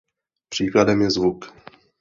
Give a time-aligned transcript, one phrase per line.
[0.49, 1.55] Příkladem je zvuk.